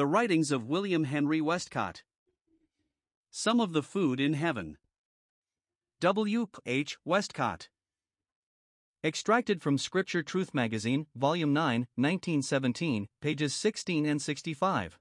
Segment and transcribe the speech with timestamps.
[0.00, 2.04] The writings of William Henry Westcott.
[3.30, 4.78] Some of the Food in Heaven.
[6.00, 6.46] W.
[6.64, 6.96] H.
[7.04, 7.68] Westcott.
[9.04, 14.98] Extracted from Scripture Truth Magazine, Volume 9, 1917, pages 16 and 65.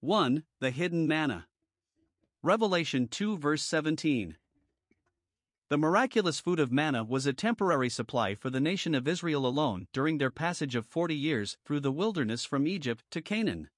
[0.00, 0.42] 1.
[0.58, 1.46] The Hidden Manna.
[2.42, 4.38] Revelation 2, verse 17.
[5.70, 9.86] The miraculous food of manna was a temporary supply for the nation of Israel alone
[9.92, 13.68] during their passage of 40 years through the wilderness from Egypt to Canaan.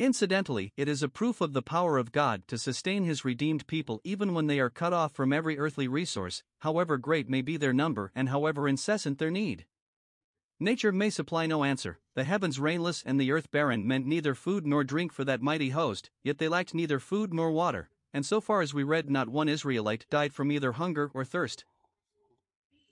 [0.00, 4.00] Incidentally, it is a proof of the power of God to sustain his redeemed people
[4.02, 7.72] even when they are cut off from every earthly resource, however great may be their
[7.72, 9.66] number and however incessant their need.
[10.58, 14.66] Nature may supply no answer, the heavens rainless and the earth barren meant neither food
[14.66, 18.40] nor drink for that mighty host, yet they lacked neither food nor water, and so
[18.40, 21.64] far as we read, not one Israelite died from either hunger or thirst.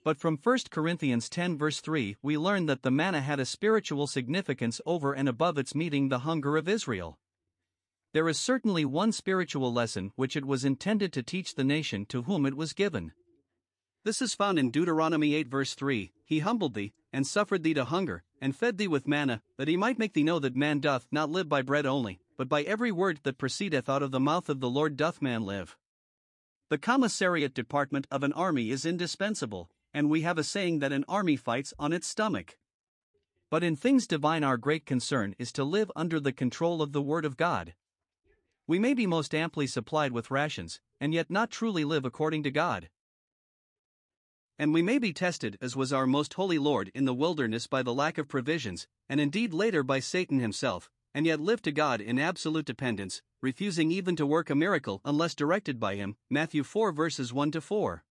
[0.03, 4.05] But from 1 Corinthians 10 verse 3, we learn that the manna had a spiritual
[4.05, 7.17] significance over and above its meeting the hunger of Israel.
[8.11, 12.23] There is certainly one spiritual lesson which it was intended to teach the nation to
[12.23, 13.13] whom it was given.
[14.03, 17.85] This is found in Deuteronomy 8 verse 3 He humbled thee, and suffered thee to
[17.85, 21.07] hunger, and fed thee with manna, that he might make thee know that man doth
[21.11, 24.49] not live by bread only, but by every word that proceedeth out of the mouth
[24.49, 25.77] of the Lord doth man live.
[26.69, 31.05] The commissariat department of an army is indispensable, and we have a saying that an
[31.07, 32.57] army fights on its stomach.
[33.49, 37.01] But in things divine, our great concern is to live under the control of the
[37.01, 37.75] Word of God.
[38.65, 42.51] We may be most amply supplied with rations, and yet not truly live according to
[42.51, 42.89] God.
[44.57, 47.83] And we may be tested, as was our most holy Lord in the wilderness, by
[47.83, 52.01] the lack of provisions, and indeed later by Satan himself, and yet live to God
[52.01, 56.15] in absolute dependence, refusing even to work a miracle unless directed by Him.
[56.29, 58.03] Matthew 4 verses 1 to 4.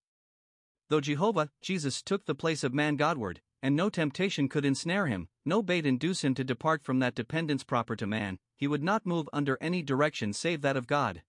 [0.92, 5.28] Though Jehovah, Jesus took the place of man Godward, and no temptation could ensnare him,
[5.42, 9.06] no bait induce him to depart from that dependence proper to man, he would not
[9.06, 11.22] move under any direction save that of God.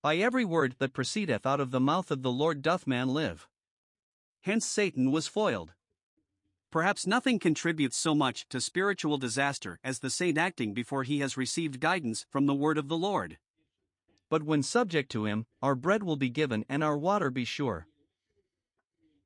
[0.00, 3.46] By every word that proceedeth out of the mouth of the Lord doth man live.
[4.44, 5.74] Hence Satan was foiled.
[6.70, 11.36] Perhaps nothing contributes so much to spiritual disaster as the saint acting before he has
[11.36, 13.36] received guidance from the word of the Lord.
[14.30, 17.86] But when subject to him, our bread will be given and our water be sure.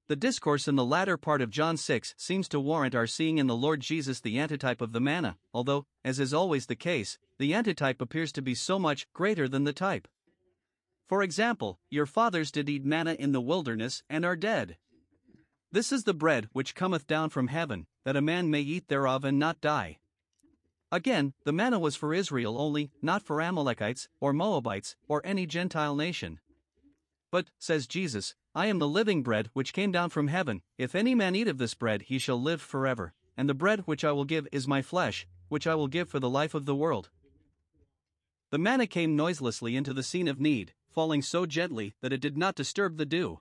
[0.06, 3.46] The discourse in the latter part of John 6 seems to warrant our seeing in
[3.46, 7.54] the Lord Jesus the antitype of the manna, although, as is always the case, the
[7.54, 10.06] antitype appears to be so much greater than the type.
[11.08, 14.76] For example, your fathers did eat manna in the wilderness and are dead.
[15.72, 19.24] This is the bread which cometh down from heaven, that a man may eat thereof
[19.24, 20.00] and not die.
[20.92, 25.96] Again, the manna was for Israel only, not for Amalekites, or Moabites, or any Gentile
[25.96, 26.40] nation.
[27.34, 30.62] But, says Jesus, I am the living bread which came down from heaven.
[30.78, 33.12] If any man eat of this bread, he shall live forever.
[33.36, 36.20] And the bread which I will give is my flesh, which I will give for
[36.20, 37.10] the life of the world.
[38.52, 42.38] The manna came noiselessly into the scene of need, falling so gently that it did
[42.38, 43.40] not disturb the dew.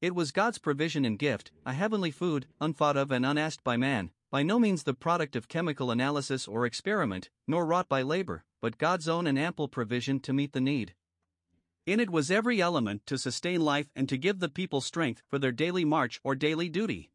[0.00, 4.12] It was God's provision and gift, a heavenly food, unthought of and unasked by man,
[4.30, 8.78] by no means the product of chemical analysis or experiment, nor wrought by labor, but
[8.78, 10.94] God's own and ample provision to meet the need.
[11.86, 15.38] In it was every element to sustain life and to give the people strength for
[15.38, 17.10] their daily march or daily duty.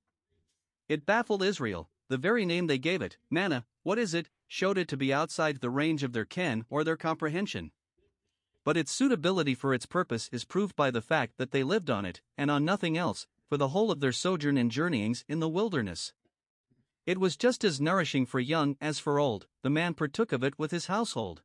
[0.88, 4.88] It baffled Israel, the very name they gave it, manna, what is it, showed it
[4.90, 7.72] to be outside the range of their ken or their comprehension.
[8.63, 12.06] But its suitability for its purpose is proved by the fact that they lived on
[12.06, 15.50] it, and on nothing else, for the whole of their sojourn and journeyings in the
[15.50, 16.13] wilderness.
[17.07, 20.59] It was just as nourishing for young as for old, the man partook of it
[20.59, 21.41] with his household.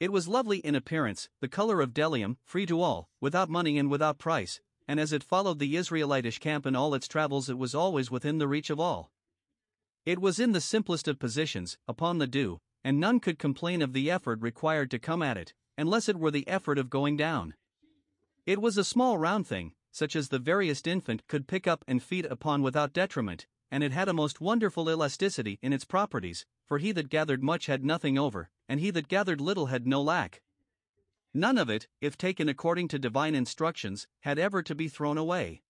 [0.00, 3.90] It was lovely in appearance, the color of bdellium, free to all, without money and
[3.90, 7.74] without price, and as it followed the Israelitish camp in all its travels, it was
[7.74, 9.10] always within the reach of all.
[10.06, 13.92] It was in the simplest of positions, upon the dew, and none could complain of
[13.92, 17.54] the effort required to come at it, unless it were the effort of going down.
[18.46, 22.00] It was a small round thing, such as the veriest infant could pick up and
[22.00, 26.78] feed upon without detriment, and it had a most wonderful elasticity in its properties, for
[26.78, 30.42] he that gathered much had nothing over, and he that gathered little had no lack.
[31.34, 35.62] None of it, if taken according to divine instructions, had ever to be thrown away.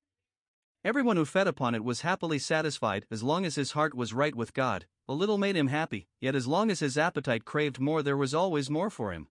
[0.85, 4.35] Everyone who fed upon it was happily satisfied as long as his heart was right
[4.35, 4.87] with God.
[5.09, 8.35] A little made him happy, yet as long as his appetite craved more, there was
[8.35, 9.29] always more for him.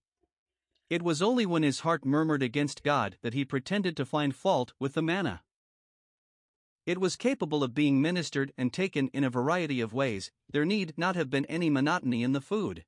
[0.90, 4.72] It was only when his heart murmured against God that he pretended to find fault
[4.78, 5.42] with the manna.
[6.86, 10.94] It was capable of being ministered and taken in a variety of ways, there need
[10.96, 12.84] not have been any monotony in the food.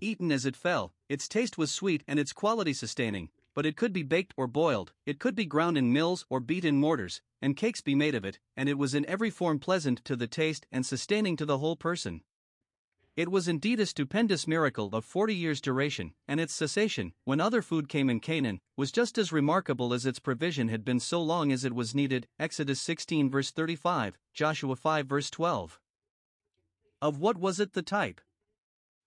[0.00, 3.92] Eaten as it fell, its taste was sweet and its quality sustaining, but it could
[3.92, 7.56] be baked or boiled, it could be ground in mills or beat in mortars, and
[7.56, 10.66] cakes be made of it, and it was in every form pleasant to the taste
[10.72, 12.22] and sustaining to the whole person.
[13.16, 17.62] It was indeed a stupendous miracle of 40 years' duration, and its cessation, when other
[17.62, 21.52] food came in Canaan, was just as remarkable as its provision had been so long
[21.52, 22.26] as it was needed.
[22.40, 25.78] Exodus 16 verse 35, Joshua 5 verse 12.
[27.00, 28.20] Of what was it the type?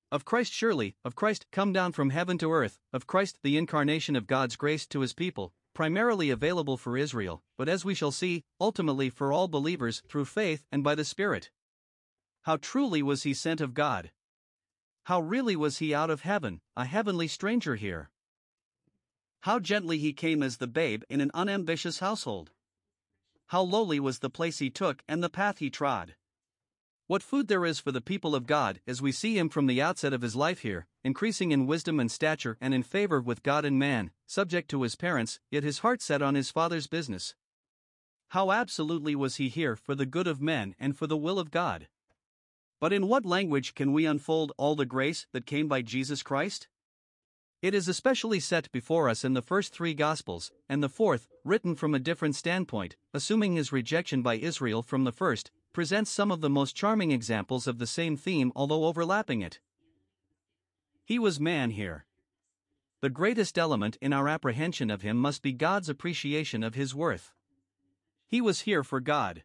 [0.09, 4.15] Of Christ surely, of Christ come down from heaven to earth, of Christ the incarnation
[4.15, 8.45] of God's grace to his people, primarily available for Israel, but as we shall see,
[8.59, 11.51] ultimately for all believers through faith and by the Spirit.
[12.43, 14.11] How truly was he sent of God?
[15.03, 18.09] How really was he out of heaven, a heavenly stranger here?
[19.41, 22.51] How gently he came as the babe in an unambitious household?
[23.47, 26.15] How lowly was the place he took and the path he trod?
[27.07, 29.81] What food there is for the people of God as we see him from the
[29.81, 33.63] outset of his life here, increasing in wisdom and stature and in favor with God
[33.63, 37.33] and man, subject to his parents, yet his heart set on his Father's business.
[38.31, 41.49] How absolutely was he here for the good of men and for the will of
[41.49, 41.87] God?
[42.81, 46.67] But in what language can we unfold all the grace that came by Jesus Christ?
[47.61, 51.73] It is especially set before us in the first three Gospels, and the fourth, written
[51.73, 56.41] from a different standpoint, assuming his rejection by Israel from the first, presents some of
[56.41, 59.59] the most charming examples of the same theme although overlapping it.
[61.05, 62.07] He was man here.
[63.01, 67.31] The greatest element in our apprehension of him must be God's appreciation of his worth.
[68.25, 69.43] He was here for God.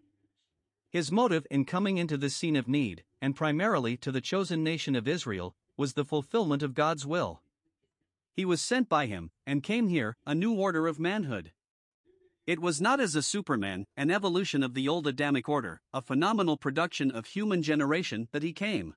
[0.89, 4.97] His motive in coming into this scene of need, and primarily to the chosen nation
[4.97, 7.43] of Israel, was the fulfillment of God's will.
[8.33, 11.53] He was sent by him, and came here, a new order of manhood.
[12.45, 16.57] It was not as a superman, an evolution of the old Adamic order, a phenomenal
[16.57, 18.95] production of human generation, that he came.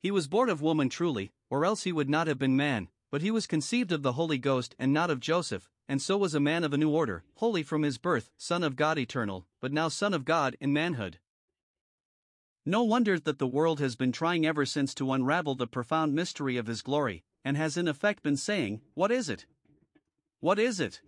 [0.00, 3.20] He was born of woman truly, or else he would not have been man, but
[3.20, 6.40] he was conceived of the Holy Ghost and not of Joseph, and so was a
[6.40, 9.88] man of a new order, holy from his birth, Son of God eternal, but now
[9.88, 11.18] Son of God in manhood.
[12.64, 16.56] No wonder that the world has been trying ever since to unravel the profound mystery
[16.56, 19.44] of his glory, and has in effect been saying, What is it?
[20.40, 21.02] What is it?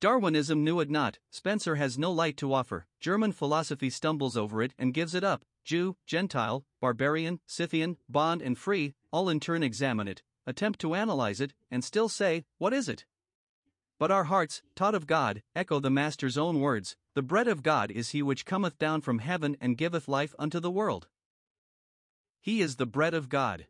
[0.00, 4.72] Darwinism knew it not, Spencer has no light to offer, German philosophy stumbles over it
[4.78, 10.08] and gives it up, Jew, Gentile, barbarian, Scythian, bond, and free, all in turn examine
[10.08, 13.04] it, attempt to analyze it, and still say, What is it?
[13.98, 17.90] But our hearts, taught of God, echo the Master's own words The bread of God
[17.90, 21.08] is he which cometh down from heaven and giveth life unto the world.
[22.40, 23.66] He is the bread of God.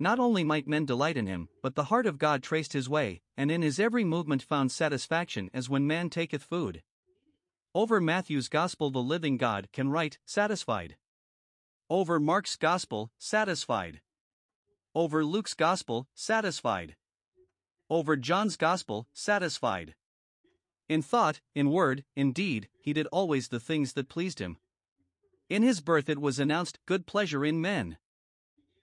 [0.00, 3.20] Not only might men delight in him, but the heart of God traced his way,
[3.36, 6.82] and in his every movement found satisfaction as when man taketh food.
[7.72, 10.96] Over Matthew's Gospel, the living God can write, satisfied.
[11.88, 14.00] Over Mark's Gospel, satisfied.
[14.92, 16.96] Over Luke's Gospel, satisfied
[17.90, 19.94] over John's Gospel, satisfied.
[20.88, 24.58] In thought, in word, in deed, he did always the things that pleased him.
[25.48, 27.98] In his birth it was announced good pleasure in men.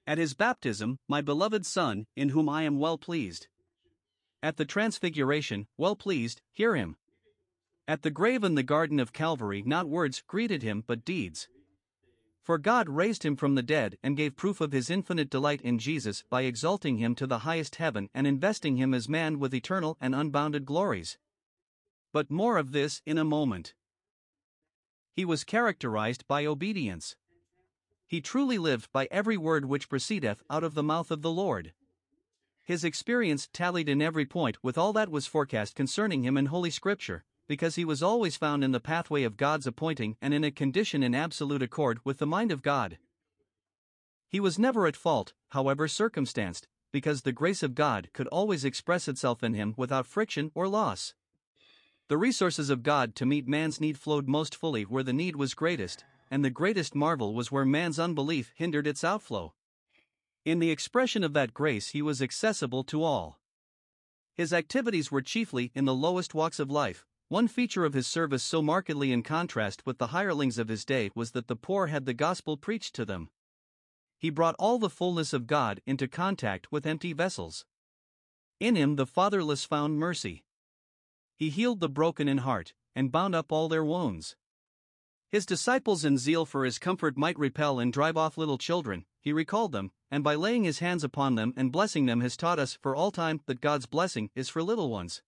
[0.07, 3.47] At his baptism, my beloved Son, in whom I am well pleased.
[4.41, 6.95] At the transfiguration, well pleased, hear him.
[7.89, 11.49] At the grave in the Garden of Calvary, not words greeted him but deeds.
[12.41, 15.77] For God raised him from the dead and gave proof of his infinite delight in
[15.77, 19.97] Jesus by exalting him to the highest heaven and investing him as man with eternal
[19.99, 21.17] and unbounded glories.
[22.13, 23.73] But more of this in a moment.
[25.11, 27.17] He was characterized by obedience.
[28.07, 31.73] He truly lived by every word which proceedeth out of the mouth of the Lord.
[32.63, 36.69] His experience tallied in every point with all that was forecast concerning him in Holy
[36.69, 40.51] Scripture because he was always found in the pathway of God's appointing and in a
[40.51, 42.97] condition in absolute accord with the mind of God.
[44.27, 49.07] He was never at fault, however circumstanced, because the grace of God could always express
[49.07, 51.13] itself in him without friction or loss.
[52.09, 55.53] The resources of God to meet man's need flowed most fully where the need was
[55.53, 59.53] greatest, and the greatest marvel was where man's unbelief hindered its outflow.
[60.45, 63.39] In the expression of that grace, he was accessible to all.
[64.33, 68.43] His activities were chiefly in the lowest walks of life, one feature of his service
[68.43, 72.05] so markedly in contrast with the hirelings of his day was that the poor had
[72.05, 73.29] the gospel preached to them.
[74.17, 77.65] He brought all the fullness of God into contact with empty vessels.
[78.59, 80.45] In him the fatherless found mercy.
[81.35, 84.35] He healed the broken in heart, and bound up all their wounds.
[85.29, 89.33] His disciples in zeal for his comfort might repel and drive off little children, he
[89.33, 92.77] recalled them, and by laying his hands upon them and blessing them has taught us
[92.81, 95.21] for all time that God's blessing is for little ones.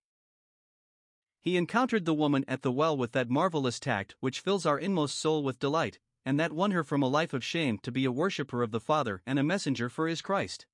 [1.42, 5.20] He encountered the woman at the well with that marvelous tact which fills our inmost
[5.20, 8.12] soul with delight, and that won her from a life of shame to be a
[8.12, 10.66] worshipper of the Father and a messenger for his Christ.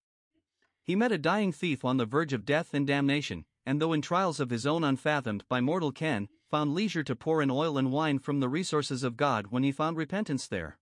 [0.83, 4.01] He met a dying thief on the verge of death and damnation, and though in
[4.01, 7.91] trials of his own unfathomed by mortal ken, found leisure to pour in oil and
[7.91, 10.77] wine from the resources of God when he found repentance there.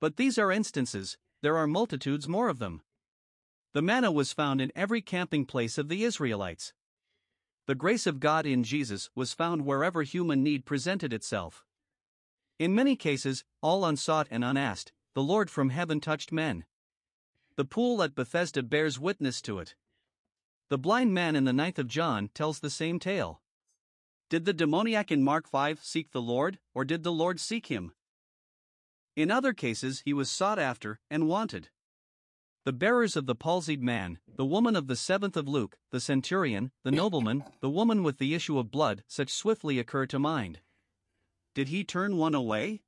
[0.00, 2.82] But these are instances, there are multitudes more of them.
[3.72, 6.72] The manna was found in every camping place of the Israelites.
[7.66, 11.64] The grace of God in Jesus was found wherever human need presented itself.
[12.58, 16.64] In many cases, all unsought and unasked, the Lord from heaven touched men.
[17.56, 19.74] The pool at Bethesda bears witness to it.
[20.68, 23.41] The blind man in the ninth of John tells the same tale.
[24.32, 27.92] Did the demoniac in Mark 5 seek the Lord, or did the Lord seek him?
[29.14, 31.68] In other cases, he was sought after and wanted.
[32.64, 36.70] The bearers of the palsied man, the woman of the seventh of Luke, the centurion,
[36.82, 40.60] the nobleman, the woman with the issue of blood, such swiftly occur to mind.
[41.54, 42.80] Did he turn one away?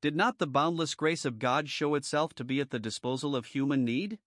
[0.00, 3.46] Did not the boundless grace of God show itself to be at the disposal of
[3.46, 4.18] human need?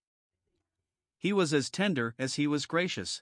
[1.17, 3.21] He was as tender as he was gracious.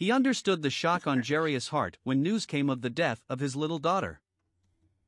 [0.00, 3.54] He understood the shock on Jairus' heart when news came of the death of his
[3.54, 4.22] little daughter.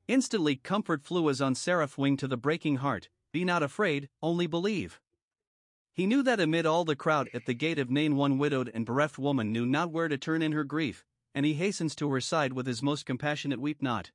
[0.07, 4.47] Instantly, comfort flew as on seraph wing to the breaking heart Be not afraid, only
[4.47, 5.01] believe.
[5.95, 8.85] He knew that amid all the crowd at the gate of Nain, one widowed and
[8.85, 12.21] bereft woman knew not where to turn in her grief, and he hastens to her
[12.21, 14.11] side with his most compassionate weep not.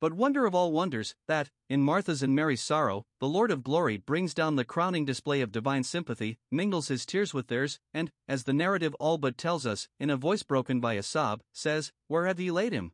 [0.00, 3.96] But wonder of all wonders, that, in Martha's and Mary's sorrow, the Lord of glory
[3.96, 8.44] brings down the crowning display of divine sympathy, mingles his tears with theirs, and, as
[8.44, 12.26] the narrative all but tells us, in a voice broken by a sob, says, Where
[12.26, 12.92] have ye laid him?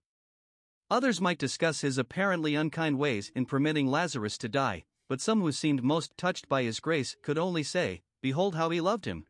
[0.90, 5.52] Others might discuss his apparently unkind ways in permitting Lazarus to die, but some who
[5.52, 9.26] seemed most touched by his grace could only say, Behold how he loved him.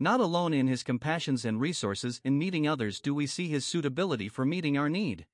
[0.00, 4.28] Not alone in his compassions and resources in meeting others do we see his suitability
[4.28, 5.26] for meeting our need.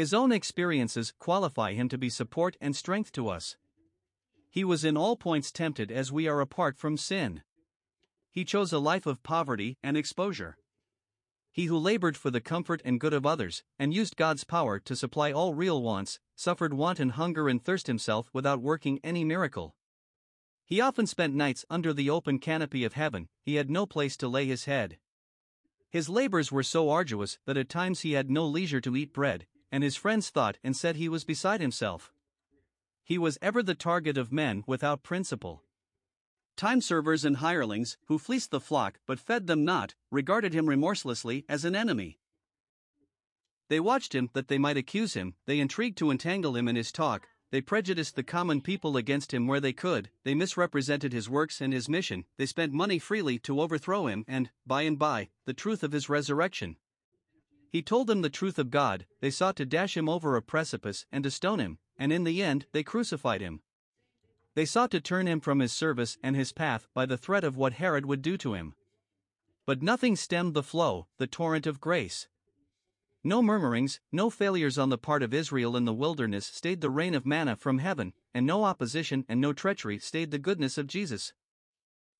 [0.00, 3.58] His own experiences qualify him to be support and strength to us.
[4.48, 7.42] He was in all points tempted as we are apart from sin.
[8.30, 10.56] He chose a life of poverty and exposure.
[11.52, 14.96] He who labored for the comfort and good of others, and used God's power to
[14.96, 19.76] supply all real wants, suffered want and hunger and thirst himself without working any miracle.
[20.64, 24.28] He often spent nights under the open canopy of heaven, he had no place to
[24.28, 24.96] lay his head.
[25.90, 29.46] His labors were so arduous that at times he had no leisure to eat bread,
[29.70, 32.12] and his friends thought and said he was beside himself.
[33.02, 35.64] He was ever the target of men without principle.
[36.56, 41.44] Time servers and hirelings, who fleeced the flock but fed them not, regarded him remorselessly
[41.48, 42.18] as an enemy.
[43.68, 46.92] They watched him that they might accuse him, they intrigued to entangle him in his
[46.92, 51.60] talk, they prejudiced the common people against him where they could, they misrepresented his works
[51.60, 55.54] and his mission, they spent money freely to overthrow him and, by and by, the
[55.54, 56.76] truth of his resurrection.
[57.70, 61.06] He told them the truth of God, they sought to dash him over a precipice
[61.12, 63.62] and to stone him, and in the end they crucified him.
[64.56, 67.56] They sought to turn him from his service and his path by the threat of
[67.56, 68.74] what Herod would do to him.
[69.66, 72.26] But nothing stemmed the flow, the torrent of grace.
[73.22, 77.14] No murmurings, no failures on the part of Israel in the wilderness stayed the rain
[77.14, 81.32] of manna from heaven, and no opposition and no treachery stayed the goodness of Jesus.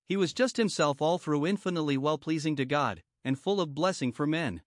[0.04, 4.12] He was just himself all through infinitely well pleasing to God, and full of blessing
[4.12, 4.62] for men.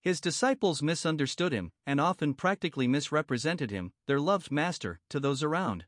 [0.00, 5.84] His disciples misunderstood him, and often practically misrepresented him, their loved master, to those around.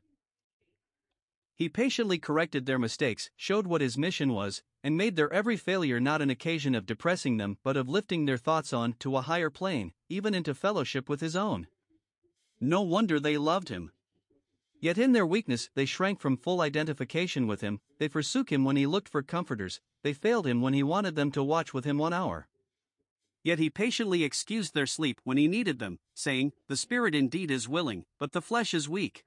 [1.55, 5.99] He patiently corrected their mistakes, showed what his mission was, and made their every failure
[5.99, 9.49] not an occasion of depressing them but of lifting their thoughts on to a higher
[9.49, 11.67] plane, even into fellowship with his own.
[12.59, 13.91] No wonder they loved him.
[14.79, 18.75] Yet in their weakness they shrank from full identification with him, they forsook him when
[18.75, 21.97] he looked for comforters, they failed him when he wanted them to watch with him
[21.97, 22.47] one hour.
[23.43, 27.67] Yet he patiently excused their sleep when he needed them, saying, The spirit indeed is
[27.67, 29.25] willing, but the flesh is weak.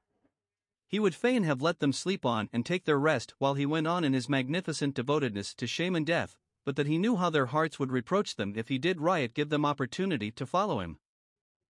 [0.88, 3.86] He would fain have let them sleep on and take their rest while he went
[3.86, 7.46] on in his magnificent devotedness to shame and death, but that he knew how their
[7.46, 10.98] hearts would reproach them if he did riot give them opportunity to follow him.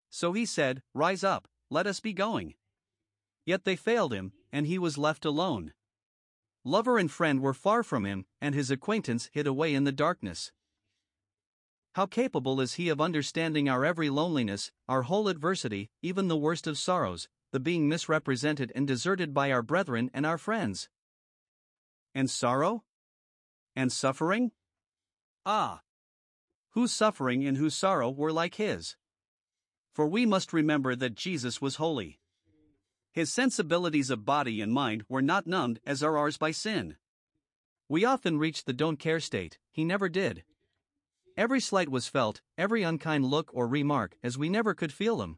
[0.09, 2.55] So he said, Rise up, let us be going.
[3.45, 5.73] Yet they failed him, and he was left alone.
[6.63, 10.51] Lover and friend were far from him, and his acquaintance hid away in the darkness.
[11.97, 16.67] How capable is he of understanding our every loneliness, our whole adversity, even the worst
[16.67, 20.89] of sorrows, the being misrepresented and deserted by our brethren and our friends.
[22.13, 22.83] And sorrow?
[23.75, 24.51] And suffering?
[25.43, 25.81] Ah!
[26.73, 28.95] Whose suffering and whose sorrow were like his?
[29.91, 32.19] For we must remember that Jesus was holy.
[33.11, 36.97] His sensibilities of body and mind were not numbed as are ours by sin.
[37.89, 40.43] We often reach the don't care state, he never did.
[41.37, 45.37] Every slight was felt, every unkind look or remark, as we never could feel them.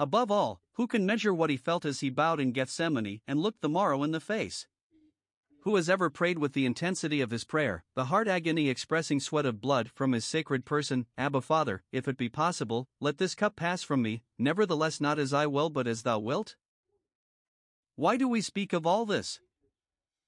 [0.00, 3.60] Above all, who can measure what he felt as he bowed in Gethsemane and looked
[3.60, 4.66] the morrow in the face?
[5.62, 9.46] Who has ever prayed with the intensity of his prayer, the heart agony expressing sweat
[9.46, 13.54] of blood from his sacred person, Abba Father, if it be possible, let this cup
[13.54, 16.56] pass from me, nevertheless not as I will but as thou wilt?
[17.94, 19.38] Why do we speak of all this?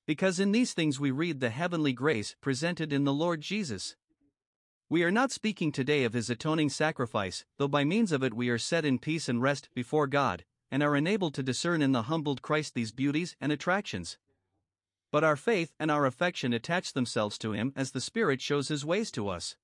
[0.07, 3.97] Because in these things we read the heavenly grace presented in the Lord Jesus.
[4.91, 8.49] We are not speaking today of his atoning sacrifice, though by means of it we
[8.49, 12.05] are set in peace and rest before God, and are enabled to discern in the
[12.05, 14.17] humbled Christ these beauties and attractions.
[15.13, 18.83] But our faith and our affection attach themselves to him as the Spirit shows his
[18.83, 19.57] ways to us.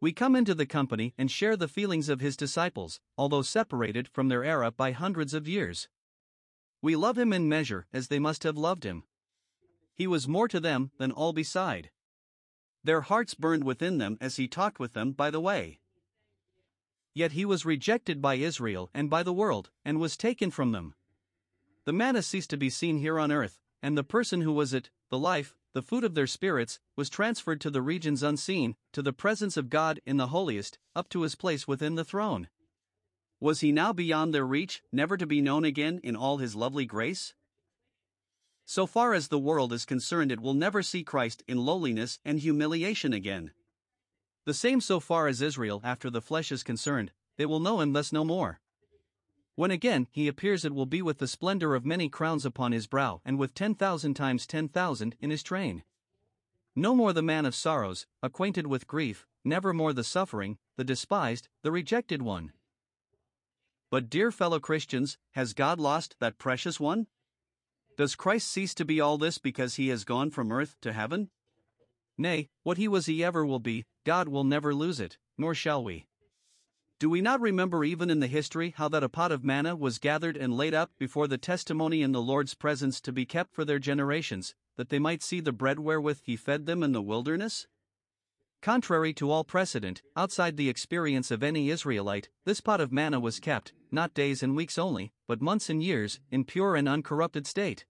[0.00, 4.28] We come into the company and share the feelings of his disciples, although separated from
[4.28, 5.88] their era by hundreds of years.
[6.80, 9.02] We love him in measure as they must have loved him.
[9.94, 11.90] He was more to them than all beside.
[12.84, 15.80] Their hearts burned within them as he talked with them by the way.
[17.14, 20.94] Yet he was rejected by Israel and by the world, and was taken from them.
[21.84, 24.90] The manna ceased to be seen here on earth, and the person who was it,
[25.10, 29.12] the life, the food of their spirits, was transferred to the regions unseen, to the
[29.12, 32.48] presence of God in the holiest, up to his place within the throne.
[33.40, 36.86] Was he now beyond their reach, never to be known again in all his lovely
[36.86, 37.34] grace?
[38.70, 42.38] So far as the world is concerned, it will never see Christ in lowliness and
[42.38, 43.52] humiliation again.
[44.44, 47.94] The same so far as Israel after the flesh is concerned, they will know him
[47.94, 48.60] less no more.
[49.54, 52.86] When again he appears, it will be with the splendor of many crowns upon his
[52.86, 55.82] brow and with ten thousand times ten thousand in his train.
[56.76, 61.48] No more the man of sorrows, acquainted with grief, never more the suffering, the despised,
[61.62, 62.52] the rejected one.
[63.90, 67.06] But, dear fellow Christians, has God lost that precious one?
[67.98, 71.30] Does Christ cease to be all this because he has gone from earth to heaven?
[72.16, 75.82] Nay, what he was he ever will be, God will never lose it, nor shall
[75.82, 76.06] we.
[77.00, 79.98] Do we not remember even in the history how that a pot of manna was
[79.98, 83.64] gathered and laid up before the testimony in the Lord's presence to be kept for
[83.64, 87.66] their generations, that they might see the bread wherewith he fed them in the wilderness?
[88.60, 93.38] Contrary to all precedent, outside the experience of any Israelite, this pot of manna was
[93.38, 97.86] kept, not days and weeks only, but months and years, in pure and uncorrupted state.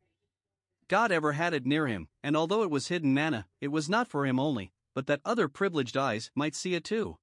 [0.88, 4.09] God ever had it near him, and although it was hidden manna, it was not
[4.09, 7.16] for him only, but that other privileged eyes might see it too.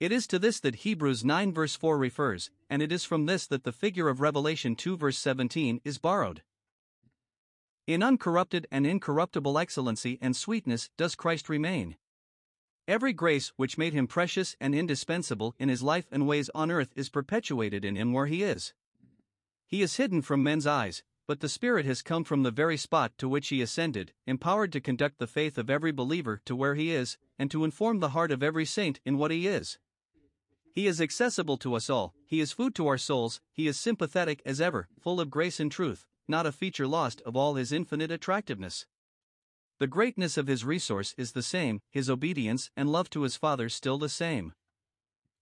[0.00, 3.46] It is to this that Hebrews 9 verse 4 refers, and it is from this
[3.46, 6.42] that the figure of Revelation 2 verse 17 is borrowed.
[7.86, 11.96] In uncorrupted and incorruptible excellency and sweetness does Christ remain.
[12.88, 16.90] Every grace which made him precious and indispensable in his life and ways on earth
[16.96, 18.72] is perpetuated in him where he is.
[19.66, 23.12] He is hidden from men's eyes, but the Spirit has come from the very spot
[23.18, 26.90] to which he ascended, empowered to conduct the faith of every believer to where he
[26.90, 29.78] is, and to inform the heart of every saint in what he is.
[30.72, 34.40] He is accessible to us all, he is food to our souls, he is sympathetic
[34.46, 38.10] as ever, full of grace and truth, not a feature lost of all his infinite
[38.10, 38.86] attractiveness.
[39.80, 43.68] The greatness of his resource is the same, his obedience and love to his Father
[43.68, 44.52] still the same.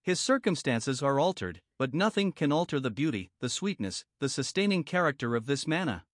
[0.03, 5.35] His circumstances are altered, but nothing can alter the beauty, the sweetness, the sustaining character
[5.35, 6.05] of this manna.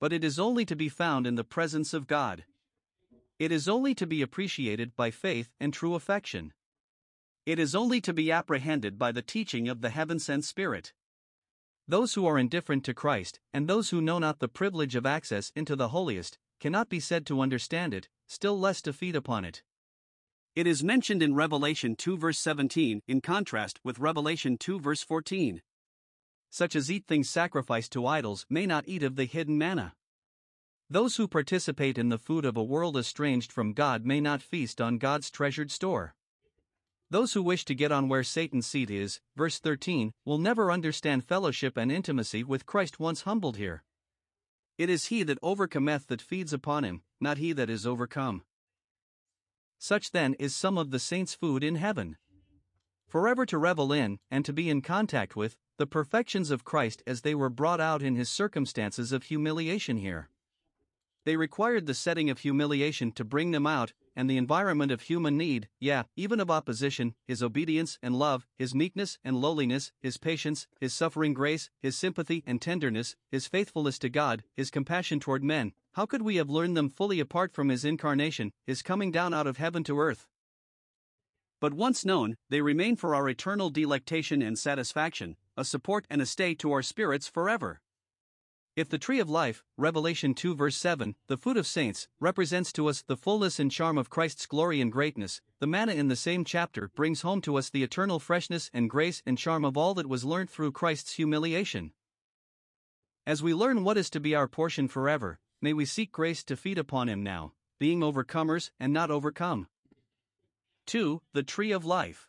[0.00, 2.44] But it is only to be found in the presence of God.
[3.38, 6.54] It is only to be appreciated by faith and true affection.
[7.44, 10.92] It is only to be apprehended by the teaching of the heaven sent Spirit.
[11.88, 15.52] Those who are indifferent to Christ, and those who know not the privilege of access
[15.54, 19.62] into the holiest, cannot be said to understand it, still less to feed upon it.
[20.54, 25.60] It is mentioned in Revelation 2 verse 17 in contrast with Revelation 2 verse 14.
[26.50, 29.94] Such as eat things sacrificed to idols may not eat of the hidden manna.
[30.88, 34.80] Those who participate in the food of a world estranged from God may not feast
[34.80, 36.14] on God's treasured store.
[37.10, 41.24] Those who wish to get on where Satan's seat is, verse 13, will never understand
[41.24, 43.84] fellowship and intimacy with Christ once humbled here.
[44.78, 48.42] It is he that overcometh that feeds upon him, not he that is overcome.
[49.78, 52.16] Such then is some of the saints' food in heaven.
[53.06, 57.20] Forever to revel in, and to be in contact with, the perfections of Christ as
[57.20, 60.30] they were brought out in his circumstances of humiliation here.
[61.24, 65.36] They required the setting of humiliation to bring them out, and the environment of human
[65.36, 70.66] need, yeah, even of opposition, his obedience and love, his meekness and lowliness, his patience,
[70.80, 75.72] his suffering grace, his sympathy and tenderness, his faithfulness to God, his compassion toward men,
[75.92, 79.46] how could we have learned them fully apart from his incarnation, his coming down out
[79.46, 80.26] of heaven to earth?
[81.60, 86.26] But once known, they remain for our eternal delectation and satisfaction, a support and a
[86.26, 87.80] stay to our spirits forever.
[88.76, 92.88] If the tree of life, Revelation 2 verse 7, the food of saints, represents to
[92.88, 96.44] us the fullness and charm of Christ's glory and greatness, the manna in the same
[96.44, 100.10] chapter brings home to us the eternal freshness and grace and charm of all that
[100.10, 101.92] was learned through Christ's humiliation.
[103.26, 106.54] As we learn what is to be our portion forever, may we seek grace to
[106.54, 109.68] feed upon him now, being overcomers and not overcome.
[110.84, 111.22] 2.
[111.32, 112.28] The tree of life.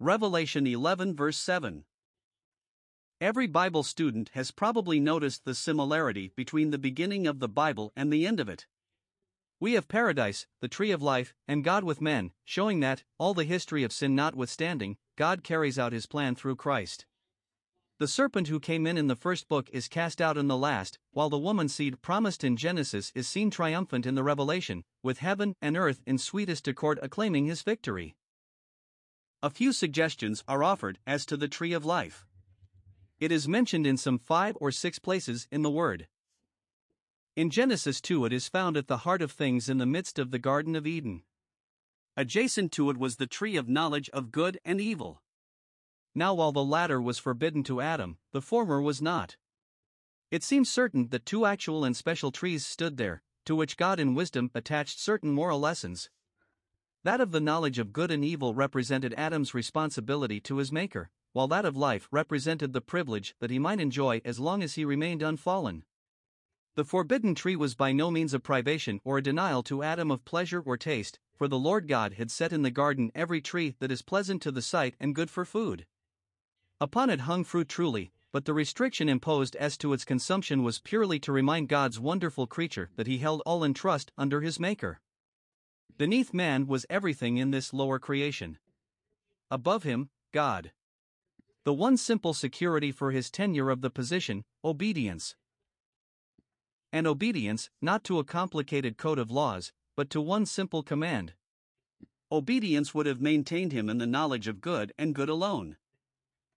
[0.00, 1.84] Revelation 11 verse 7.
[3.22, 8.12] Every Bible student has probably noticed the similarity between the beginning of the Bible and
[8.12, 8.66] the end of it.
[9.60, 13.44] We have paradise, the tree of life, and God with men, showing that, all the
[13.44, 17.06] history of sin notwithstanding, God carries out his plan through Christ.
[18.00, 20.98] The serpent who came in in the first book is cast out in the last,
[21.12, 25.54] while the woman seed promised in Genesis is seen triumphant in the Revelation, with heaven
[25.62, 28.16] and earth in sweetest accord acclaiming his victory.
[29.44, 32.26] A few suggestions are offered as to the tree of life.
[33.22, 36.08] It is mentioned in some five or six places in the Word.
[37.36, 40.32] In Genesis 2, it is found at the heart of things in the midst of
[40.32, 41.22] the Garden of Eden.
[42.16, 45.22] Adjacent to it was the tree of knowledge of good and evil.
[46.16, 49.36] Now, while the latter was forbidden to Adam, the former was not.
[50.32, 54.16] It seems certain that two actual and special trees stood there, to which God in
[54.16, 56.10] wisdom attached certain moral lessons.
[57.04, 61.48] That of the knowledge of good and evil represented Adam's responsibility to his Maker, while
[61.48, 65.22] that of life represented the privilege that he might enjoy as long as he remained
[65.22, 65.84] unfallen.
[66.74, 70.24] The forbidden tree was by no means a privation or a denial to Adam of
[70.24, 73.92] pleasure or taste, for the Lord God had set in the garden every tree that
[73.92, 75.84] is pleasant to the sight and good for food.
[76.80, 81.20] Upon it hung fruit truly, but the restriction imposed as to its consumption was purely
[81.20, 85.00] to remind God's wonderful creature that he held all in trust under his Maker.
[85.98, 88.58] Beneath man was everything in this lower creation.
[89.50, 90.72] Above him, God.
[91.64, 95.36] The one simple security for his tenure of the position obedience.
[96.92, 101.34] And obedience, not to a complicated code of laws, but to one simple command.
[102.32, 105.76] Obedience would have maintained him in the knowledge of good and good alone.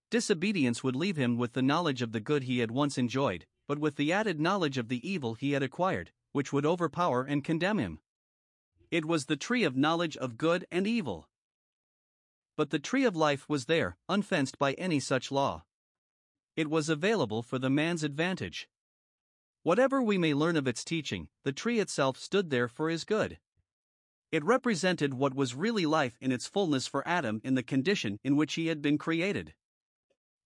[0.09, 3.77] Disobedience would leave him with the knowledge of the good he had once enjoyed, but
[3.77, 7.77] with the added knowledge of the evil he had acquired, which would overpower and condemn
[7.77, 7.99] him.
[8.89, 11.29] It was the tree of knowledge of good and evil.
[12.57, 15.63] But the tree of life was there, unfenced by any such law.
[16.55, 18.69] It was available for the man's advantage.
[19.63, 23.39] Whatever we may learn of its teaching, the tree itself stood there for his good.
[24.31, 28.35] It represented what was really life in its fullness for Adam in the condition in
[28.35, 29.53] which he had been created.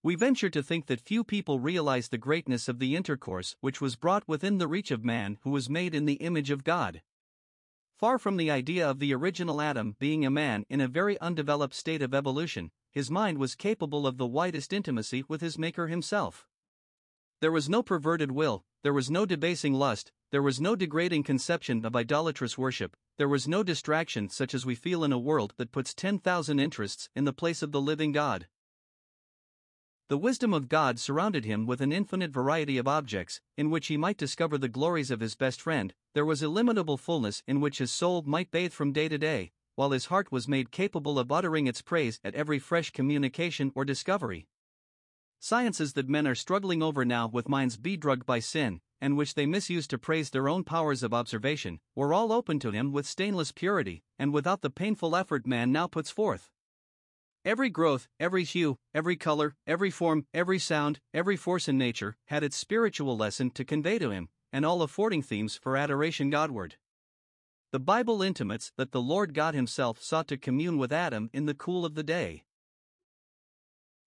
[0.02, 3.98] We venture to think that few people realize the greatness of the intercourse which was
[3.98, 7.02] brought within the reach of man who was made in the image of God.
[7.99, 11.75] Far from the idea of the original Adam being a man in a very undeveloped
[11.75, 16.47] state of evolution, his mind was capable of the widest intimacy with his Maker himself.
[17.41, 21.85] There was no perverted will, there was no debasing lust, there was no degrading conception
[21.85, 25.73] of idolatrous worship, there was no distraction such as we feel in a world that
[25.73, 28.47] puts 10,000 interests in the place of the living God.
[30.10, 33.95] The wisdom of God surrounded him with an infinite variety of objects, in which he
[33.95, 37.91] might discover the glories of his best friend, there was illimitable fullness in which his
[37.91, 41.67] soul might bathe from day to day, while his heart was made capable of uttering
[41.67, 44.48] its praise at every fresh communication or discovery.
[45.39, 49.45] Sciences that men are struggling over now with minds bedrugged by sin, and which they
[49.45, 53.52] misuse to praise their own powers of observation, were all open to him with stainless
[53.52, 56.50] purity, and without the painful effort man now puts forth.
[57.45, 62.43] Every growth, every hue, every color, every form, every sound, every force in nature had
[62.43, 66.75] its spiritual lesson to convey to him, and all affording themes for adoration Godward.
[67.71, 71.54] The Bible intimates that the Lord God Himself sought to commune with Adam in the
[71.54, 72.43] cool of the day.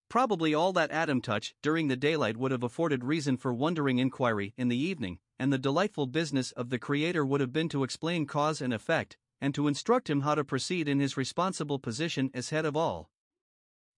[0.09, 4.53] Probably all that Adam touched during the daylight would have afforded reason for wondering inquiry
[4.57, 8.27] in the evening, and the delightful business of the Creator would have been to explain
[8.27, 12.51] cause and effect, and to instruct him how to proceed in his responsible position as
[12.51, 13.09] head of all.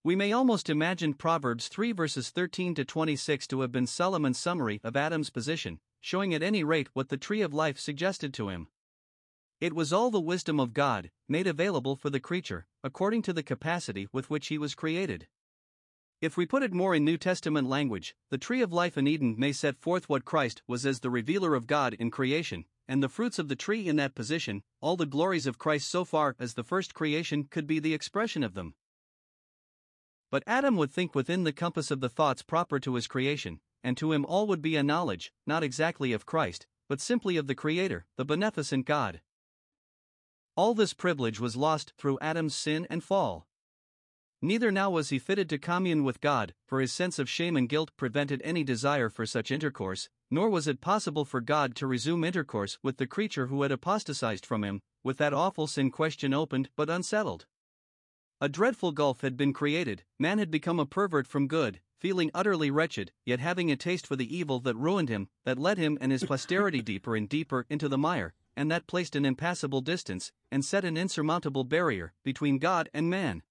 [0.05, 4.79] We may almost imagine Proverbs 3 verses 13 to 26 to have been Solomon's summary
[4.83, 8.67] of Adam's position, showing at any rate what the tree of life suggested to him.
[9.59, 13.41] It was all the wisdom of God, made available for the creature, according to the
[13.41, 15.25] capacity with which he was created.
[16.21, 19.33] If we put it more in New Testament language, the tree of life in Eden
[19.39, 23.09] may set forth what Christ was as the revealer of God in creation, and the
[23.09, 26.53] fruits of the tree in that position, all the glories of Christ so far as
[26.53, 28.75] the first creation could be the expression of them.
[30.35, 33.95] But Adam would think within the compass of the thoughts proper to his creation, and
[33.95, 37.55] to him all would be a knowledge, not exactly of Christ, but simply of the
[37.55, 39.21] Creator, the beneficent God.
[40.57, 43.47] All this privilege was lost through Adam's sin and fall.
[44.41, 47.69] Neither now was he fitted to commune with God, for his sense of shame and
[47.69, 52.25] guilt prevented any desire for such intercourse, nor was it possible for God to resume
[52.25, 56.67] intercourse with the creature who had apostatized from him, with that awful sin question opened
[56.75, 57.45] but unsettled.
[58.41, 62.69] A dreadful gulf had been created, man had become a pervert from good, feeling utterly
[62.69, 66.11] wretched, yet having a taste for the evil that ruined him, that led him and
[66.11, 70.65] his posterity deeper and deeper into the mire, and that placed an impassable distance, and
[70.65, 73.41] set an insurmountable barrier, between God and man.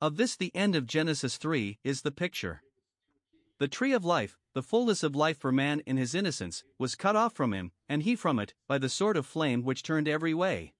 [0.00, 2.62] Of this, the end of Genesis 3 is the picture.
[3.58, 7.16] The tree of life, the fullness of life for man in his innocence, was cut
[7.16, 10.32] off from him, and he from it, by the sword of flame which turned every
[10.32, 10.72] way.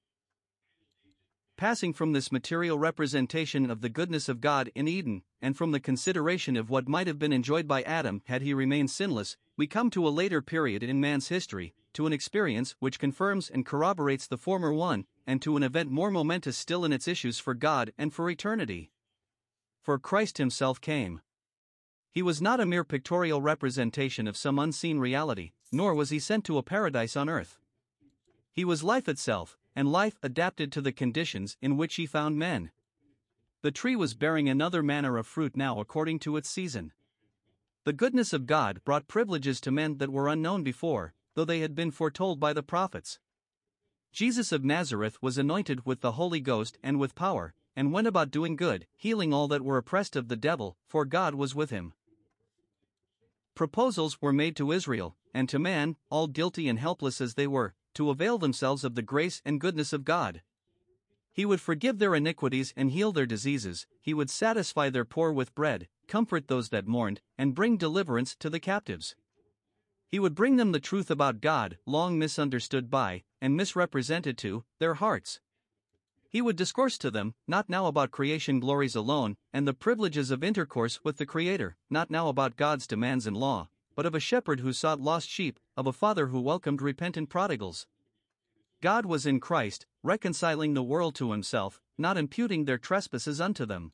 [1.61, 5.79] Passing from this material representation of the goodness of God in Eden, and from the
[5.79, 9.91] consideration of what might have been enjoyed by Adam had he remained sinless, we come
[9.91, 14.39] to a later period in man's history, to an experience which confirms and corroborates the
[14.39, 18.15] former one, and to an event more momentous still in its issues for God and
[18.15, 18.91] for eternity.
[19.83, 21.21] For Christ Himself came.
[22.11, 26.47] He was not a mere pictorial representation of some unseen reality, nor was he sent
[26.47, 27.59] to a paradise on earth.
[28.51, 32.71] He was life itself, and life adapted to the conditions in which he found men.
[33.63, 36.93] The tree was bearing another manner of fruit now according to its season.
[37.85, 41.75] The goodness of God brought privileges to men that were unknown before, though they had
[41.75, 43.19] been foretold by the prophets.
[44.13, 48.31] Jesus of Nazareth was anointed with the Holy Ghost and with power, and went about
[48.31, 51.95] doing good, healing all that were oppressed of the devil, for God was with him.
[53.55, 57.75] Proposals were made to Israel, and to man, all guilty and helpless as they were,
[57.95, 60.43] to avail themselves of the grace and goodness of God.
[61.33, 65.55] He would forgive their iniquities and heal their diseases, he would satisfy their poor with
[65.55, 69.15] bread, comfort those that mourned, and bring deliverance to the captives.
[70.09, 74.95] He would bring them the truth about God, long misunderstood by, and misrepresented to, their
[74.95, 75.41] hearts.
[76.29, 80.45] He would discourse to them, not now about creation glories alone, and the privileges of
[80.45, 84.61] intercourse with the Creator, not now about God's demands and law, but of a shepherd
[84.61, 87.87] who sought lost sheep, of a father who welcomed repentant prodigals.
[88.81, 93.93] God was in Christ, reconciling the world to himself, not imputing their trespasses unto them.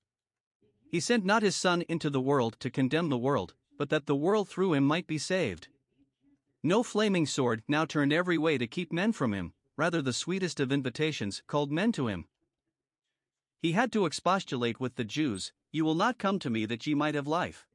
[0.88, 4.14] He sent not his Son into the world to condemn the world, but that the
[4.14, 5.68] world through him might be saved.
[6.62, 10.60] No flaming sword now turned every way to keep men from him, rather the sweetest
[10.60, 12.26] of invitations, called men to him.
[13.60, 16.94] He had to expostulate with the Jews, You will not come to me that ye
[16.94, 17.66] might have life.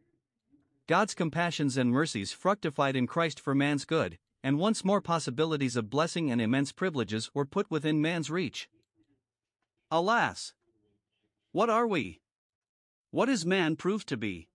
[0.92, 5.90] God's compassions and mercies fructified in Christ for man's good, and once more possibilities of
[5.90, 8.68] blessing and immense privileges were put within man's reach.
[9.90, 10.54] Alas!
[11.54, 12.20] What are we?
[13.10, 14.50] What is man proved to be?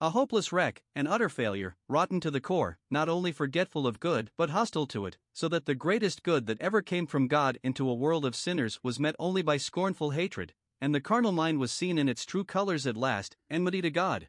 [0.00, 4.30] A hopeless wreck, an utter failure, rotten to the core, not only forgetful of good
[4.36, 7.90] but hostile to it, so that the greatest good that ever came from God into
[7.90, 11.72] a world of sinners was met only by scornful hatred, and the carnal mind was
[11.72, 14.28] seen in its true colors at last, enmity to God.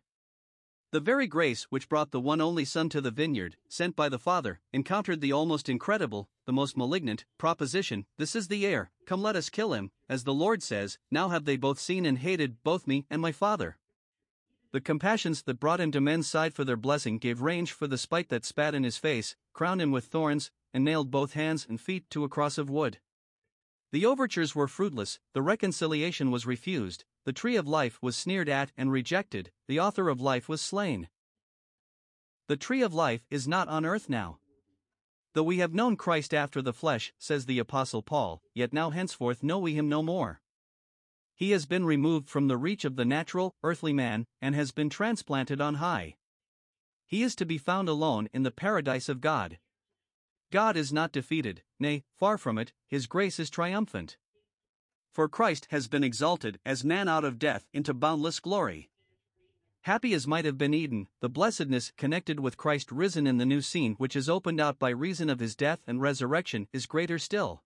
[0.92, 4.20] The very grace which brought the one only Son to the vineyard, sent by the
[4.20, 9.38] Father, encountered the almost incredible, the most malignant, proposition This is the heir, come let
[9.38, 12.88] us kill him, as the Lord says, Now have they both seen and hated both
[12.88, 13.78] me and my Father.
[14.74, 17.98] The compassions that brought him to men's side for their blessing gave range for the
[17.98, 21.80] spite that spat in his face, crowned him with thorns, and nailed both hands and
[21.80, 23.00] feet to a cross of wood.
[23.94, 28.72] The overtures were fruitless, the reconciliation was refused, the tree of life was sneered at
[28.78, 31.08] and rejected, the author of life was slain.
[32.48, 34.40] The tree of life is not on earth now.
[35.34, 39.44] Though we have known Christ after the flesh, says the Apostle Paul, yet now henceforth
[39.44, 40.42] know we him no more
[41.42, 44.92] he has been removed from the reach of the natural, earthly man, and has been
[44.92, 46.16] transplanted on high.
[47.08, 49.58] He is to be found alone in the paradise of God.
[50.52, 54.18] God is not defeated, nay, far from it, his grace is triumphant.
[55.12, 58.90] For Christ has been exalted as man out of death into boundless glory.
[59.82, 63.62] Happy as might have been Eden, the blessedness connected with Christ risen in the new
[63.62, 67.64] scene which is opened out by reason of his death and resurrection is greater still.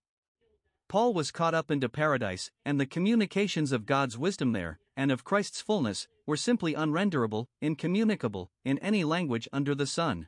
[0.88, 5.24] Paul was caught up into paradise, and the communications of God's wisdom there, and of
[5.24, 10.28] Christ's fullness, were simply unrenderable, incommunicable, in any language under the sun.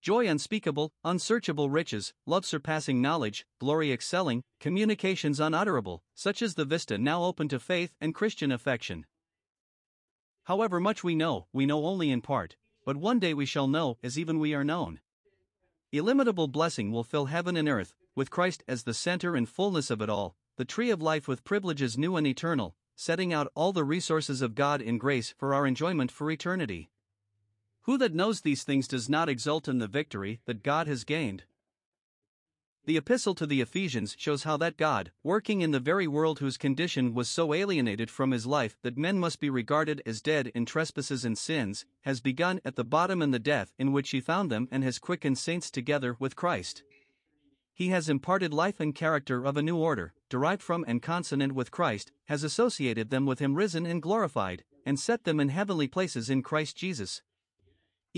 [0.00, 6.98] Joy unspeakable, unsearchable riches, love surpassing knowledge, glory excelling, communications unutterable, such is the vista
[6.98, 9.06] now open to faith and Christian affection.
[10.44, 13.98] However much we know, we know only in part, but one day we shall know
[14.02, 15.00] as even we are known.
[15.90, 20.00] Illimitable blessing will fill heaven and earth, with Christ as the center and fullness of
[20.00, 23.84] it all, the tree of life with privileges new and eternal, setting out all the
[23.84, 26.90] resources of God in grace for our enjoyment for eternity.
[27.88, 31.44] Who that knows these things does not exult in the victory that God has gained?
[32.84, 36.58] The epistle to the Ephesians shows how that God, working in the very world whose
[36.58, 40.66] condition was so alienated from his life that men must be regarded as dead in
[40.66, 44.52] trespasses and sins, has begun at the bottom in the death in which he found
[44.52, 46.82] them and has quickened saints together with Christ.
[47.72, 51.70] He has imparted life and character of a new order, derived from and consonant with
[51.70, 56.28] Christ, has associated them with Him risen and glorified, and set them in heavenly places
[56.28, 57.22] in Christ Jesus.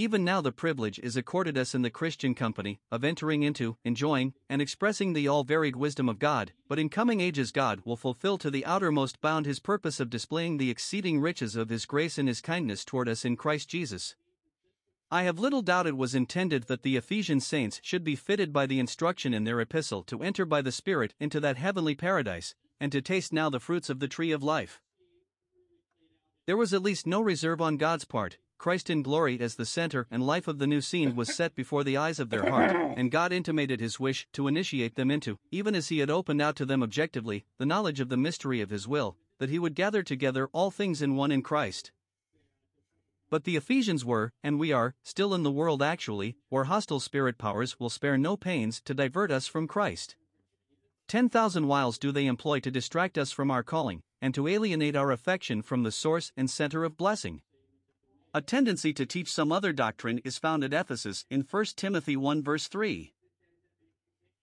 [0.00, 4.32] Even now, the privilege is accorded us in the Christian company of entering into, enjoying,
[4.48, 8.38] and expressing the all varied wisdom of God, but in coming ages, God will fulfill
[8.38, 12.28] to the outermost bound His purpose of displaying the exceeding riches of His grace and
[12.28, 14.16] His kindness toward us in Christ Jesus.
[15.10, 18.64] I have little doubt it was intended that the Ephesian saints should be fitted by
[18.64, 22.90] the instruction in their epistle to enter by the Spirit into that heavenly paradise, and
[22.92, 24.80] to taste now the fruits of the tree of life.
[26.46, 30.06] There was at least no reserve on God's part, Christ in glory as the center
[30.10, 33.10] and life of the new scene was set before the eyes of their heart, and
[33.10, 36.66] God intimated his wish to initiate them into, even as he had opened out to
[36.66, 40.50] them objectively, the knowledge of the mystery of his will, that he would gather together
[40.52, 41.90] all things in one in Christ.
[43.30, 47.38] But the Ephesians were, and we are, still in the world actually, where hostile spirit
[47.38, 50.16] powers will spare no pains to divert us from Christ.
[51.08, 54.96] Ten thousand wiles do they employ to distract us from our calling, and to alienate
[54.96, 57.40] our affection from the source and center of blessing.
[58.32, 62.44] A tendency to teach some other doctrine is found at Ephesus in 1 Timothy 1
[62.44, 63.12] verse 3.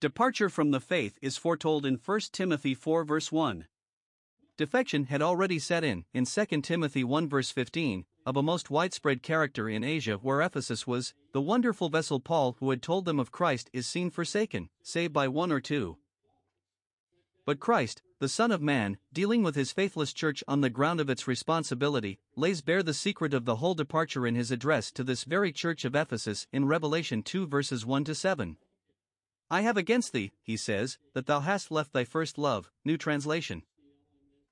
[0.02, 3.66] Departure from the faith is foretold in 1 Timothy 4 verse 1.
[4.58, 9.24] Defection had already set in, in 2 Timothy 1 verse 15, of a most widespread
[9.24, 13.32] character in Asia where Ephesus was, the wonderful vessel Paul who had told them of
[13.32, 15.98] Christ is seen forsaken, save by one or two.
[17.48, 21.10] But Christ, the Son of Man, dealing with his faithless church on the ground of
[21.10, 25.24] its responsibility, lays bare the secret of the whole departure in his address to this
[25.24, 28.58] very church of Ephesus in Revelation 2 verses 1 to 7.
[29.50, 33.64] I have against thee, he says, that thou hast left thy first love, new translation.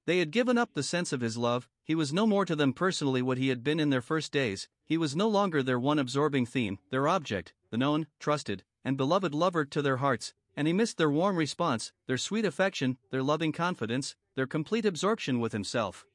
[0.05, 2.71] They had given up the sense of his love, he was no more to them
[2.71, 5.99] personally what he had been in their first days, he was no longer their one
[5.99, 10.73] absorbing theme, their object, the known, trusted, and beloved lover to their hearts, and he
[10.73, 16.05] missed their warm response, their sweet affection, their loving confidence, their complete absorption with himself.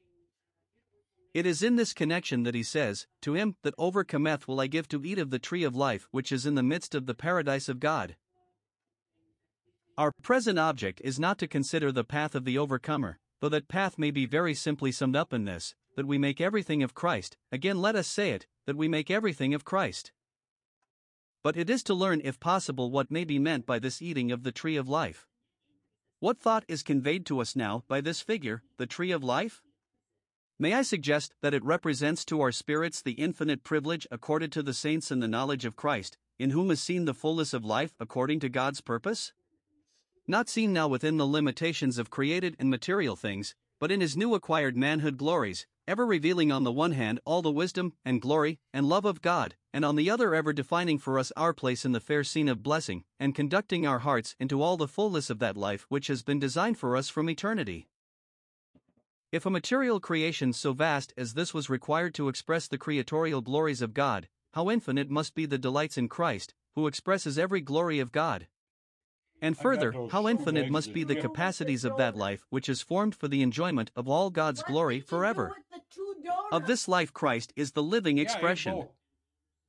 [1.33, 4.87] It is in this connection that he says, To him that overcometh will I give
[4.89, 7.69] to eat of the tree of life which is in the midst of the paradise
[7.69, 8.15] of God.
[9.97, 13.97] Our present object is not to consider the path of the overcomer, though that path
[13.97, 17.81] may be very simply summed up in this that we make everything of Christ, again
[17.81, 20.11] let us say it, that we make everything of Christ.
[21.43, 24.43] But it is to learn, if possible, what may be meant by this eating of
[24.43, 25.27] the tree of life.
[26.19, 29.61] What thought is conveyed to us now by this figure, the tree of life?
[30.59, 34.73] May I suggest that it represents to our spirits the infinite privilege accorded to the
[34.73, 38.39] saints in the knowledge of Christ, in whom is seen the fullness of life according
[38.41, 39.33] to God's purpose?
[40.31, 44.33] not seen now within the limitations of created and material things, but in his new
[44.33, 48.87] acquired manhood glories, ever revealing on the one hand all the wisdom and glory and
[48.87, 51.99] love of God, and on the other ever defining for us our place in the
[51.99, 55.85] fair scene of blessing, and conducting our hearts into all the fullness of that life
[55.89, 57.87] which has been designed for us from eternity.
[59.31, 63.81] If a material creation so vast as this was required to express the creatorial glories
[63.81, 68.11] of God, how infinite must be the delights in Christ, who expresses every glory of
[68.11, 68.47] God.
[69.41, 73.27] And further, how infinite must be the capacities of that life which is formed for
[73.27, 75.55] the enjoyment of all God's glory forever.
[76.51, 78.87] Of this life, Christ is the living expression.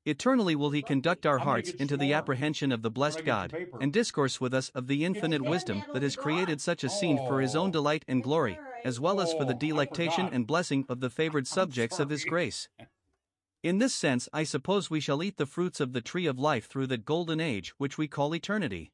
[0.04, 4.40] Eternally will He conduct our hearts into the apprehension of the blessed God, and discourse
[4.40, 7.70] with us of the infinite wisdom that has created such a scene for His own
[7.70, 12.00] delight and glory, as well as for the delectation and blessing of the favored subjects
[12.00, 12.68] of His grace.
[13.62, 16.66] In this sense, I suppose we shall eat the fruits of the tree of life
[16.66, 18.90] through that golden age which we call eternity.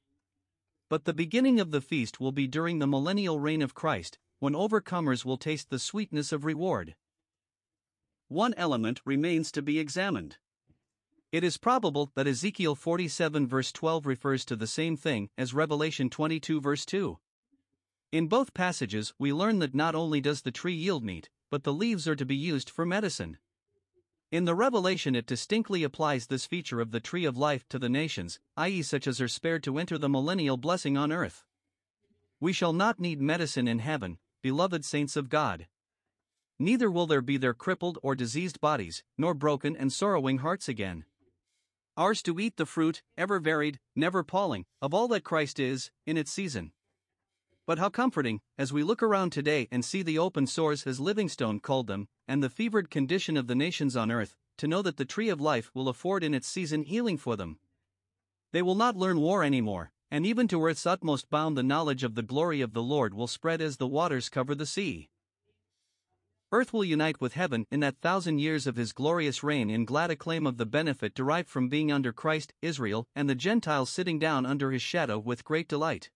[0.91, 4.53] But the beginning of the feast will be during the millennial reign of Christ, when
[4.53, 6.97] overcomers will taste the sweetness of reward.
[8.29, 10.37] One element remains to be examined.
[11.31, 16.09] It is probable that Ezekiel 47 verse 12 refers to the same thing as Revelation
[16.09, 17.19] 22 verse 2.
[18.13, 21.73] In both passages, we learn that not only does the tree yield meat, but the
[21.73, 23.37] leaves are to be used for medicine.
[24.31, 27.91] In the Revelation, it distinctly applies this feature of the tree of life to the
[27.91, 31.45] nations, i.e., such as are spared to enter the millennial blessing on earth.
[32.41, 35.67] We shall not need medicine in heaven, beloved saints of God.
[36.59, 41.05] Neither will there be their crippled or diseased bodies, nor broken and sorrowing hearts again.
[41.99, 46.17] Ours to eat the fruit, ever varied, never palling, of all that Christ is, in
[46.17, 46.71] its season.
[47.67, 51.59] But how comforting, as we look around today and see the open sores, as Livingstone
[51.59, 55.05] called them, and the fevered condition of the nations on earth, to know that the
[55.05, 57.59] tree of life will afford in its season healing for them.
[58.53, 62.05] They will not learn war any more, and even to earth's utmost bound the knowledge
[62.05, 65.11] of the glory of the Lord will spread as the waters cover the sea.
[66.51, 70.11] Earth will unite with heaven in that thousand years of his glorious reign in glad
[70.11, 74.47] acclaim of the benefit derived from being under Christ, Israel, and the Gentiles sitting down
[74.47, 76.09] under his shadow with great delight.